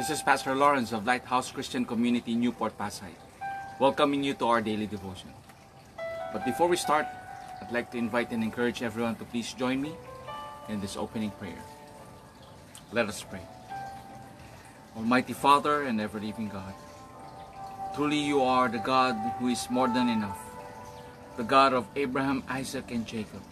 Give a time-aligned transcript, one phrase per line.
[0.00, 3.12] This is Pastor Lawrence of Lighthouse Christian Community Newport Pasay,
[3.78, 5.28] welcoming you to our daily devotion.
[6.32, 7.04] But before we start,
[7.60, 9.92] I'd like to invite and encourage everyone to please join me
[10.70, 11.60] in this opening prayer.
[12.92, 13.44] Let us pray.
[14.96, 16.72] Almighty Father and ever living God,
[17.94, 20.40] truly you are the God who is more than enough,
[21.36, 23.44] the God of Abraham, Isaac, and Jacob,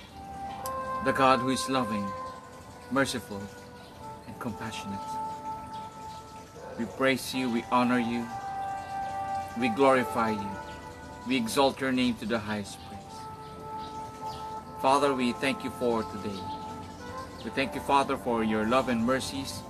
[1.05, 2.09] the God who is loving,
[2.91, 3.43] merciful,
[4.27, 5.18] and compassionate.
[6.79, 8.25] We praise you, we honor you,
[9.59, 10.51] we glorify you,
[11.27, 13.01] we exalt your name to the highest praise.
[14.81, 16.39] Father, we thank you for today.
[17.45, 19.61] We thank you, Father, for your love and mercies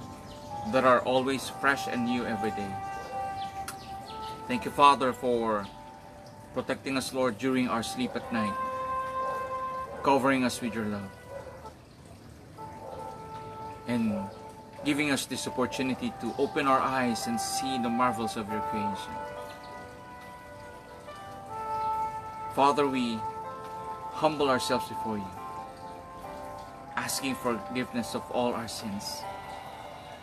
[0.72, 2.74] that are always fresh and new every day.
[4.46, 5.66] Thank you, Father, for
[6.52, 8.52] protecting us, Lord, during our sleep at night,
[10.02, 11.10] covering us with your love,
[13.86, 14.28] and
[14.84, 19.12] giving us this opportunity to open our eyes and see the marvels of your creation.
[22.54, 23.18] Father, we
[24.12, 25.30] humble ourselves before you,
[26.96, 29.22] asking forgiveness of all our sins.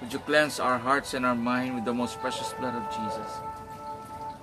[0.02, 3.31] Would you cleanse our hearts and our mind with the most precious blood of Jesus?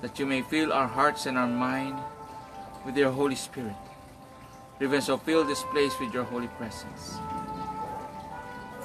[0.00, 1.98] That you may fill our hearts and our mind
[2.84, 3.76] with your Holy Spirit.
[4.80, 7.18] Even so, fill this place with your holy presence.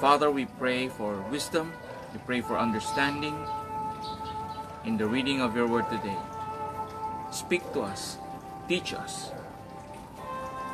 [0.00, 1.72] Father, we pray for wisdom,
[2.12, 3.34] we pray for understanding
[4.84, 6.16] in the reading of your word today.
[7.32, 8.16] Speak to us,
[8.68, 9.32] teach us,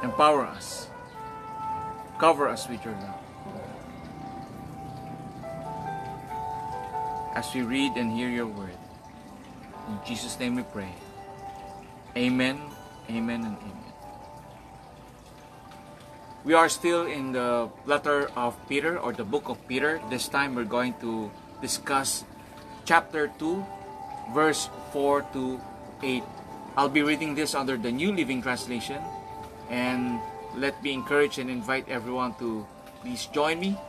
[0.02, 0.88] empower us,
[2.18, 3.24] cover us with your love.
[7.34, 8.76] As we read and hear your word,
[9.88, 10.92] in Jesus' name we pray.
[12.14, 12.60] Amen,
[13.08, 13.83] amen, and amen.
[16.44, 19.96] We are still in the letter of Peter or the book of Peter.
[20.12, 21.32] This time we're going to
[21.64, 22.20] discuss
[22.84, 23.64] chapter 2,
[24.36, 25.58] verse 4 to
[26.02, 26.22] 8.
[26.76, 29.00] I'll be reading this under the New Living Translation.
[29.70, 30.20] And
[30.54, 32.66] let me encourage and invite everyone to
[33.00, 33.80] please join me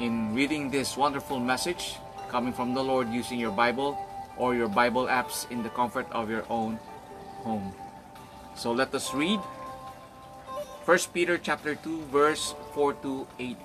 [0.00, 2.00] in reading this wonderful message
[2.32, 4.00] coming from the Lord using your Bible
[4.38, 6.80] or your Bible apps in the comfort of your own
[7.44, 7.74] home.
[8.56, 9.40] So let us read
[10.84, 13.56] 1 Peter chapter 2 verse 4 to 8.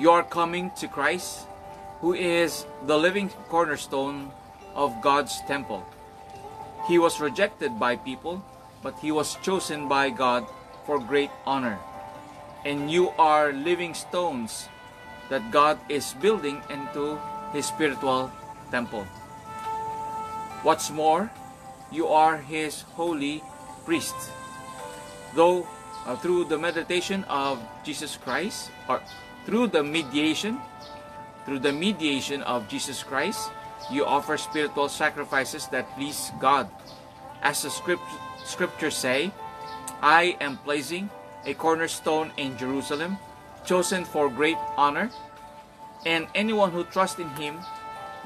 [0.00, 1.44] You are coming to Christ,
[2.00, 4.32] who is the living cornerstone
[4.74, 5.84] of God's temple.
[6.88, 8.42] He was rejected by people,
[8.82, 10.48] but he was chosen by God
[10.86, 11.78] for great honor.
[12.64, 14.70] And you are living stones
[15.28, 17.20] that God is building into
[17.52, 18.32] his spiritual
[18.70, 19.04] temple.
[20.64, 21.30] What's more,
[21.92, 23.44] you are his holy
[23.84, 24.32] priests
[25.34, 25.66] though
[26.06, 29.02] uh, through the meditation of Jesus Christ or
[29.44, 30.60] through the mediation
[31.44, 33.50] through the mediation of Jesus Christ
[33.90, 36.68] you offer spiritual sacrifices that please God.
[37.40, 38.02] As the script,
[38.44, 39.32] scriptures say
[40.02, 41.10] I am placing
[41.46, 43.16] a cornerstone in Jerusalem
[43.64, 45.10] chosen for great honor
[46.06, 47.58] and anyone who trusts in him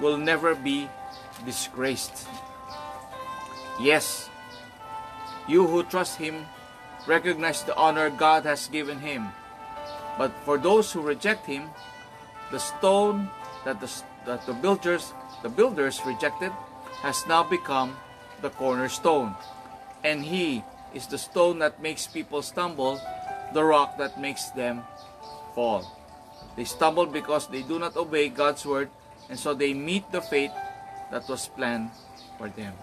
[0.00, 0.88] will never be
[1.44, 2.26] disgraced.
[3.80, 4.28] Yes
[5.48, 6.46] you who trust him
[7.06, 9.28] recognize the honor God has given him.
[10.18, 11.70] But for those who reject him,
[12.50, 13.30] the stone
[13.64, 13.90] that the,
[14.26, 16.52] that the builders the builders rejected
[17.02, 17.96] has now become
[18.42, 19.34] the cornerstone.
[20.04, 20.62] And he
[20.94, 23.02] is the stone that makes people stumble,
[23.52, 24.82] the rock that makes them
[25.54, 25.82] fall.
[26.54, 28.90] They stumble because they do not obey God's word,
[29.28, 30.54] and so they meet the fate
[31.10, 31.90] that was planned
[32.38, 32.74] for them.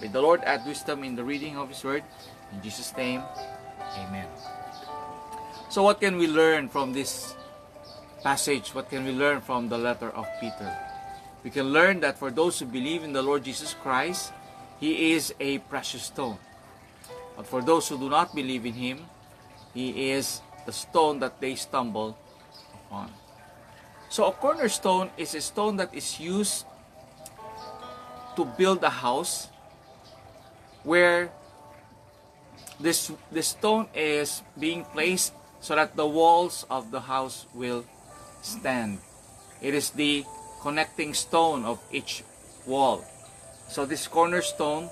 [0.00, 2.04] May the Lord add wisdom in the reading of His word.
[2.52, 3.22] In Jesus' name,
[3.98, 4.26] Amen.
[5.68, 7.34] So what can we learn from this
[8.22, 8.74] passage?
[8.74, 10.70] What can we learn from the letter of Peter?
[11.42, 14.32] We can learn that for those who believe in the Lord Jesus Christ,
[14.78, 16.38] He is a precious stone.
[17.36, 19.06] But for those who do not believe in Him,
[19.72, 22.18] He is the stone that they stumble
[22.74, 23.10] upon.
[24.08, 26.66] So a cornerstone is a stone that is used
[28.36, 29.48] to build a house
[30.82, 31.30] where
[32.80, 37.84] this, this stone is being placed so that the walls of the house will
[38.42, 38.98] stand.
[39.60, 40.24] It is the
[40.62, 42.24] connecting stone of each
[42.66, 43.04] wall.
[43.68, 44.88] So this cornerstone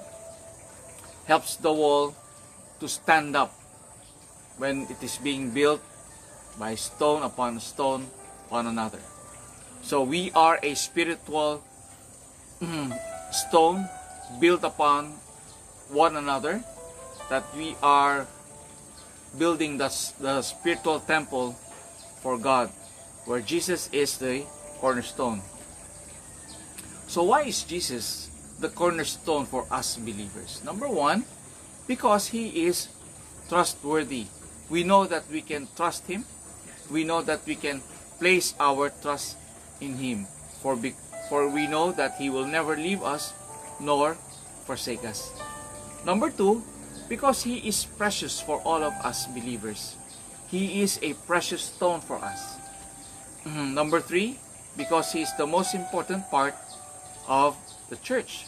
[1.27, 2.15] helps the wall
[2.81, 3.53] to stand up
[4.59, 5.81] when it is being built
[6.59, 8.07] by stone upon stone
[8.47, 9.01] upon another.
[9.83, 11.63] So we are a spiritual
[13.33, 13.89] stone
[14.41, 15.15] built upon
[15.89, 16.63] one another
[17.31, 18.27] that we are
[19.37, 19.89] building the,
[20.21, 21.53] the spiritual temple
[22.23, 22.71] for God,
[23.27, 24.45] where Jesus is the
[24.81, 25.43] cornerstone.
[27.07, 28.31] So why is Jesus
[28.61, 30.63] the cornerstone for us believers?
[30.65, 31.25] Number one,
[31.87, 32.89] because He is
[33.49, 34.27] trustworthy.
[34.69, 36.25] We know that we can trust Him.
[36.91, 37.81] We know that we can
[38.19, 39.37] place our trust
[39.81, 40.27] in Him.
[40.61, 40.95] For, be,
[41.29, 43.33] for we know that He will never leave us
[43.81, 44.15] nor
[44.67, 45.33] forsake us.
[46.05, 46.63] Number two,
[47.09, 49.97] because He is precious for all of us believers.
[50.49, 52.57] He is a precious stone for us.
[53.45, 53.75] Mm-hmm.
[53.75, 54.39] Number three,
[54.77, 56.55] because He is the most important part
[57.27, 57.57] of
[57.91, 58.47] the church.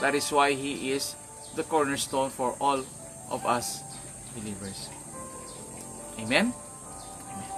[0.00, 1.14] That is why He is
[1.54, 2.84] the cornerstone for all
[3.30, 3.82] of us
[4.34, 4.88] believers.
[6.18, 6.52] Amen?
[6.52, 7.48] Amen.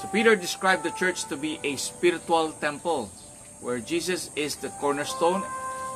[0.00, 3.10] So Peter described the church to be a spiritual temple
[3.60, 5.44] where Jesus is the cornerstone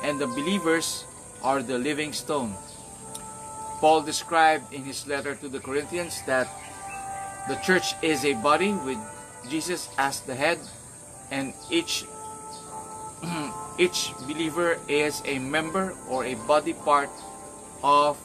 [0.03, 1.05] and the believers
[1.41, 2.53] are the living stone.
[3.79, 6.47] Paul described in his letter to the Corinthians that
[7.47, 8.97] the church is a body with
[9.49, 10.59] Jesus as the head
[11.31, 12.05] and each
[13.77, 17.09] each believer is a member or a body part
[17.83, 18.17] of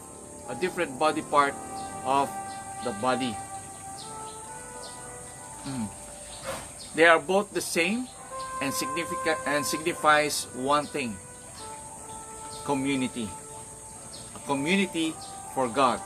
[0.48, 1.54] a different body part
[2.04, 2.30] of
[2.84, 3.36] the body.
[5.64, 5.86] Hmm.
[6.94, 8.08] They are both the same
[8.60, 11.16] and significant and signifies one thing.
[12.64, 13.28] Community.
[14.34, 15.14] A community
[15.54, 16.00] for God.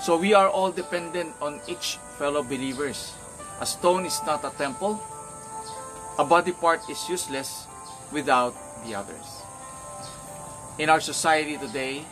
[0.00, 3.14] So we are all dependent on each fellow believers.
[3.60, 5.00] A stone is not a temple.
[6.18, 7.66] A body part is useless
[8.10, 8.54] without
[8.84, 9.42] the others.
[10.78, 12.04] In our society today,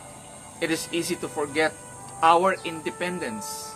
[0.61, 1.73] it is easy to forget
[2.21, 3.73] our independence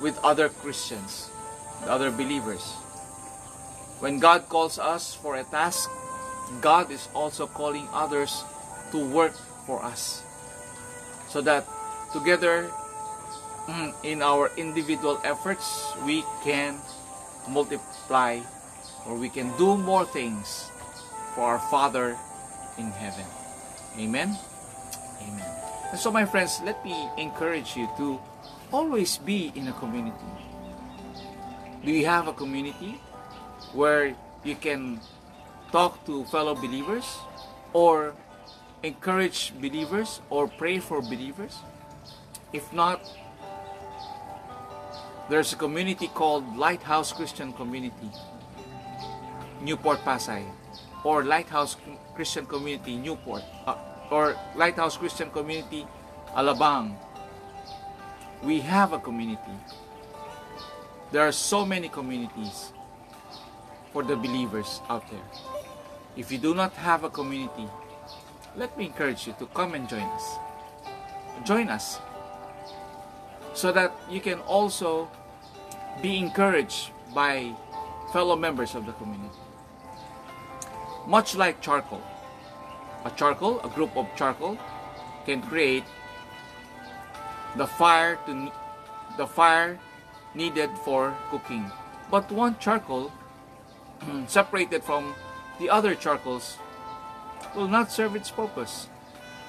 [0.00, 1.30] with other Christians,
[1.86, 2.62] other believers.
[3.98, 5.90] When God calls us for a task,
[6.60, 8.44] God is also calling others
[8.92, 9.34] to work
[9.66, 10.22] for us.
[11.28, 11.66] So that
[12.14, 12.70] together
[13.66, 16.78] mm, in our individual efforts, we can
[17.50, 18.38] multiply
[19.04, 20.70] or we can do more things
[21.34, 22.16] for our Father
[22.78, 23.26] in heaven.
[23.98, 24.38] Amen?
[25.26, 25.50] Amen.
[25.90, 28.18] And so, my friends, let me encourage you to
[28.72, 30.30] always be in a community.
[31.84, 33.02] Do you have a community
[33.74, 35.00] where you can
[35.70, 37.04] talk to fellow believers
[37.74, 38.14] or
[38.82, 41.58] encourage believers or pray for believers?
[42.54, 43.02] If not,
[45.28, 48.08] there's a community called Lighthouse Christian Community,
[49.60, 50.46] Newport Pasay,
[51.02, 51.76] or Lighthouse
[52.14, 53.74] Christian Community, Newport, uh,
[54.08, 55.84] or Lighthouse Christian Community,
[56.38, 56.94] Alabang.
[58.44, 59.58] We have a community.
[61.10, 62.70] There are so many communities
[63.92, 65.26] for the believers out there.
[66.16, 67.66] If you do not have a community,
[68.54, 70.38] let me encourage you to come and join us.
[71.42, 71.98] Join us
[73.54, 75.08] so that you can also
[76.02, 77.54] be encouraged by
[78.12, 79.38] fellow members of the community.
[81.06, 82.02] Much like charcoal,
[83.04, 84.58] a charcoal, a group of charcoal,
[85.24, 85.84] can create
[87.56, 88.50] the fire to
[89.16, 89.78] the fire
[90.34, 91.70] needed for cooking.
[92.10, 93.12] But one charcoal
[94.26, 95.14] separated from
[95.58, 96.58] the other charcoals
[97.54, 98.88] will not serve its purpose.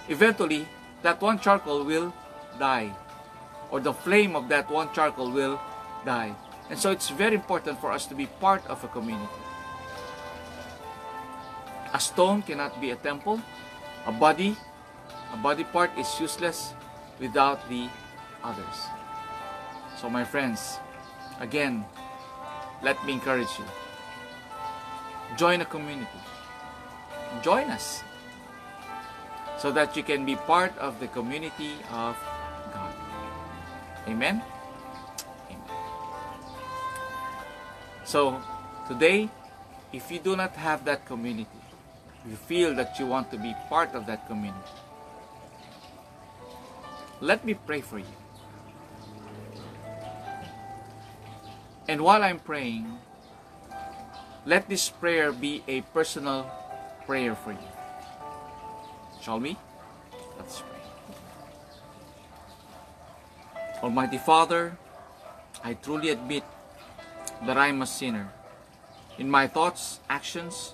[0.08, 0.68] Eventually,
[1.02, 2.14] that one charcoal will
[2.60, 2.94] die,
[3.72, 5.60] or the flame of that one charcoal will
[6.06, 6.36] die.
[6.70, 9.42] And so it's very important for us to be part of a community.
[11.94, 13.40] A stone cannot be a temple.
[14.06, 14.56] A body,
[15.34, 16.74] a body part is useless
[17.20, 17.90] without the
[18.44, 18.78] others.
[19.98, 20.78] So my friends,
[21.40, 21.86] again,
[22.82, 23.66] let me encourage you.
[25.38, 26.22] Join a community.
[27.42, 28.04] Join us
[29.58, 32.16] so that you can be part of the community of.
[34.08, 34.42] Amen?
[35.50, 35.62] Amen.
[38.04, 38.42] So,
[38.88, 39.30] today,
[39.92, 41.48] if you do not have that community,
[42.28, 44.60] you feel that you want to be part of that community,
[47.22, 48.16] let me pray for you.
[51.88, 52.98] And while I'm praying,
[54.46, 56.50] let this prayer be a personal
[57.06, 57.70] prayer for you.
[59.22, 59.58] Shall we?
[60.38, 60.75] Let's pray.
[63.86, 64.76] Almighty Father,
[65.64, 66.44] I truly admit
[67.46, 68.34] that I am a sinner.
[69.20, 70.74] In my thoughts, actions,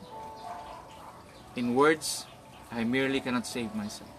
[1.57, 2.25] in words,
[2.71, 4.09] I merely cannot save myself.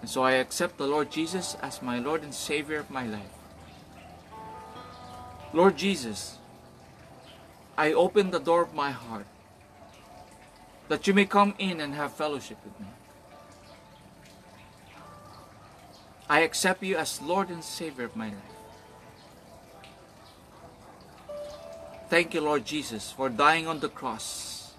[0.00, 3.38] And so I accept the Lord Jesus as my Lord and Savior of my life.
[5.52, 6.38] Lord Jesus,
[7.78, 9.26] I open the door of my heart
[10.88, 12.88] that you may come in and have fellowship with me.
[16.28, 18.56] I accept you as Lord and Savior of my life.
[22.08, 24.74] Thank you, Lord Jesus, for dying on the cross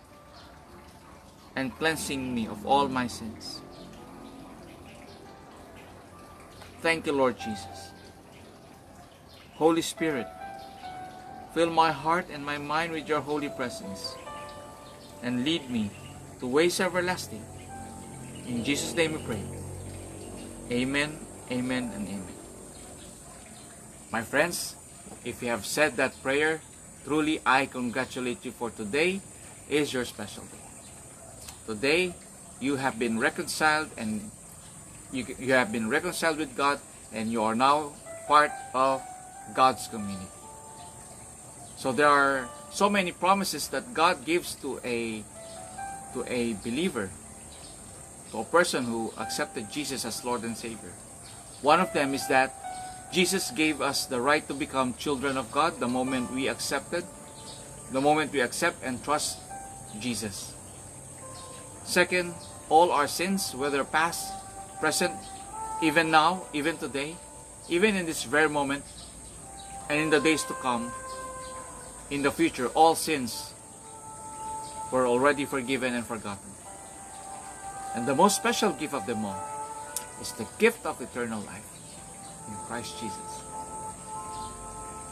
[1.56, 3.62] and cleansing me of all my sins.
[6.82, 7.92] Thank you, Lord Jesus.
[9.56, 10.28] Holy Spirit,
[11.54, 14.16] fill my heart and my mind with your holy presence
[15.24, 15.92] and lead me
[16.40, 17.44] to ways everlasting.
[18.48, 19.44] In Jesus' name we pray.
[20.72, 21.18] Amen,
[21.52, 22.38] amen, and amen.
[24.12, 24.76] My friends,
[25.26, 26.62] if you have said that prayer,
[27.04, 29.22] truly I congratulate you for today
[29.70, 30.64] is your special day.
[31.66, 32.14] Today,
[32.60, 34.32] you have been reconciled and
[35.12, 36.80] you, you have been reconciled with God
[37.14, 37.92] and you are now
[38.28, 39.02] part of
[39.54, 40.28] God's community.
[41.78, 45.24] So there are so many promises that God gives to a
[46.14, 47.10] to a believer,
[48.32, 50.92] to a person who accepted Jesus as Lord and Savior.
[51.62, 52.54] One of them is that
[53.12, 57.04] Jesus gave us the right to become children of God the moment we accepted,
[57.92, 59.40] the moment we accept and trust
[60.00, 60.54] Jesus.
[61.84, 62.34] Second,
[62.70, 64.34] all our sins, whether past,
[64.80, 65.14] present,
[65.82, 67.16] even now, even today,
[67.70, 68.84] even in this very moment,
[69.90, 70.92] and in the days to come,
[72.12, 73.54] in the future, all sins
[74.92, 76.52] were already forgiven and forgotten.
[77.96, 79.57] And the most special gift of them all
[80.22, 81.66] is the gift of eternal life
[82.48, 83.42] in Christ Jesus.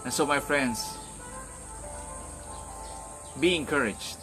[0.04, 0.98] And so, my friends,
[3.40, 4.18] be encouraged.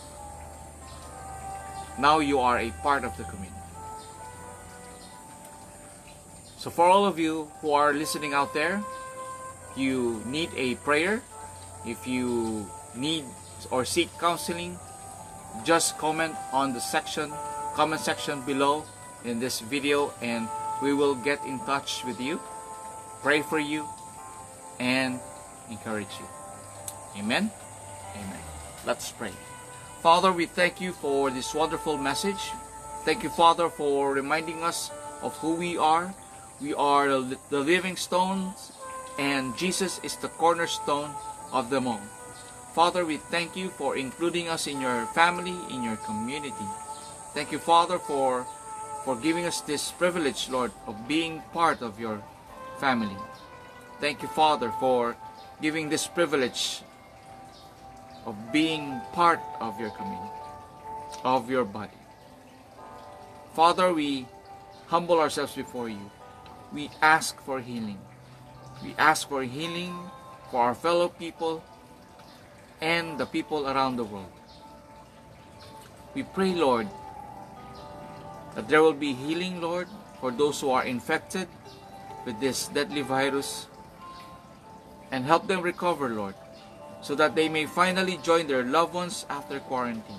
[1.99, 3.53] Now you are a part of the community.
[6.57, 8.83] So, for all of you who are listening out there,
[9.77, 11.23] you need a prayer,
[11.85, 13.25] if you need
[13.71, 14.79] or seek counseling,
[15.65, 17.33] just comment on the section,
[17.75, 18.85] comment section below
[19.25, 20.49] in this video and
[20.83, 22.41] we will get in touch with you,
[23.23, 23.87] pray for you,
[24.81, 25.21] and
[25.71, 26.27] encourage you.
[27.23, 27.51] Amen?
[28.17, 28.41] Amen.
[28.85, 29.33] Let's pray.
[30.03, 32.51] Father, we thank you for this wonderful message.
[33.05, 34.91] Thank you, Father, for reminding us
[35.23, 36.13] of who we are.
[36.61, 38.73] We are the living stones,
[39.19, 41.15] and Jesus is the cornerstone
[41.53, 42.03] of them all.
[42.75, 46.67] Father, we thank you for including us in your family, in your community.
[47.35, 48.47] Thank you, Father, for,
[49.05, 52.23] for giving us this privilege, Lord, of being part of your
[52.79, 53.17] family.
[54.01, 55.17] Thank you, Father, for
[55.61, 56.83] giving this privilege
[58.27, 60.43] of being part of your community,
[61.25, 61.99] of your body.
[63.55, 64.27] Father, we
[64.87, 66.11] humble ourselves before you.
[66.73, 67.99] We ask for healing.
[68.83, 69.95] We ask for healing
[70.51, 71.63] for our fellow people
[72.81, 74.33] and the people around the world.
[76.15, 76.89] We pray, Lord,
[78.55, 79.89] that there will be healing, Lord,
[80.21, 81.49] for those who are infected
[82.25, 83.67] with this deadly virus
[85.11, 86.35] and help them recover, Lord,
[87.03, 90.17] so that they may finally join their loved ones after quarantine.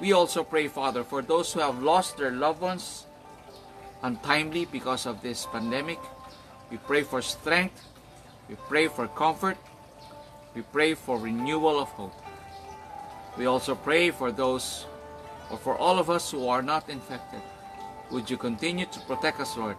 [0.00, 3.06] We also pray, Father, for those who have lost their loved ones
[4.02, 5.98] untimely because of this pandemic.
[6.70, 7.80] We pray for strength.
[8.48, 9.56] We pray for comfort.
[10.54, 12.14] We pray for renewal of hope.
[13.36, 14.86] We also pray for those,
[15.50, 17.40] or for all of us who are not infected.
[18.10, 19.76] Would you continue to protect us, Lord,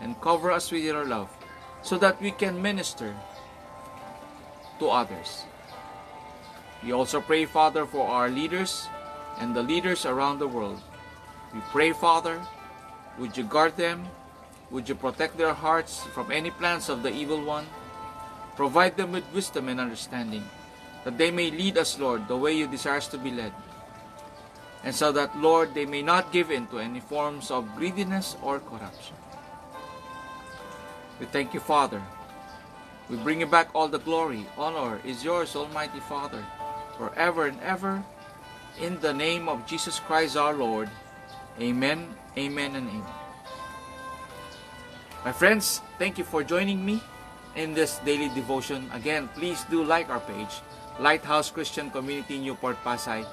[0.00, 1.28] and cover us with your love
[1.82, 3.14] so that we can minister
[4.78, 5.44] to others.
[6.82, 8.86] We also pray, Father, for our leaders
[9.38, 10.80] and the leaders around the world.
[11.54, 12.40] We pray, Father,
[13.18, 14.06] would you guard them?
[14.70, 17.66] Would you protect their hearts from any plans of the evil one?
[18.54, 20.44] Provide them with wisdom and understanding,
[21.04, 23.52] that they may lead us, Lord, the way you desire us to be led.
[24.84, 28.60] And so that, Lord, they may not give in to any forms of greediness or
[28.60, 29.16] corruption.
[31.18, 32.00] We thank you, Father,
[33.10, 36.44] we bring you back all the glory, honor is yours, Almighty Father,
[36.96, 38.04] forever and ever.
[38.78, 40.90] In the name of Jesus Christ our Lord.
[41.58, 42.06] Amen,
[42.36, 43.14] amen, and amen.
[45.24, 47.02] My friends, thank you for joining me
[47.56, 48.88] in this daily devotion.
[48.92, 50.62] Again, please do like our page,
[51.00, 53.26] Lighthouse Christian Community Newport Pasay,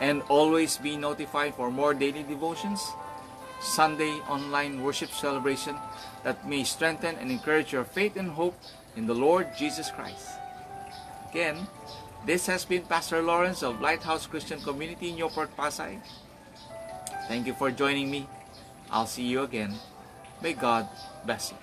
[0.00, 2.80] and always be notified for more daily devotions,
[3.60, 5.76] Sunday online worship celebration
[6.24, 8.58] that may strengthen and encourage your faith and hope
[8.96, 10.28] in the Lord Jesus Christ.
[11.30, 11.66] Again,
[12.26, 15.98] this has been Pastor Lawrence of Lighthouse Christian Community in Newport, Pasay.
[17.28, 18.26] Thank you for joining me.
[18.90, 19.74] I'll see you again.
[20.42, 20.88] May God
[21.24, 21.61] bless you.